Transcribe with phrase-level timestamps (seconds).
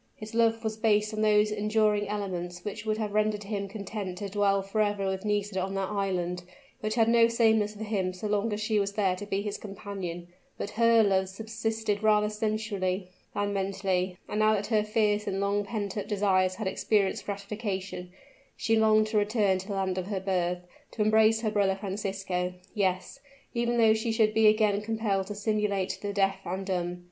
[0.15, 4.29] His love was based on those enduring elements which would have rendered him content to
[4.29, 6.41] dwell forever with Nisida on that island,
[6.79, 9.59] which had no sameness for him so long as she was there to be his
[9.59, 10.27] companion;
[10.57, 15.63] but her love subsisted rather sensually than mentally; and now that her fierce and long
[15.63, 18.11] pent up desires had experienced gratification,
[18.57, 22.55] she longed to return to the land of her birth, to embrace her brother Francisco;
[22.73, 23.19] yes,
[23.53, 26.99] even though she should be again compelled to simulate the deaf and dumb.